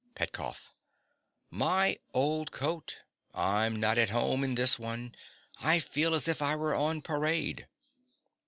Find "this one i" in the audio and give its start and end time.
4.55-5.77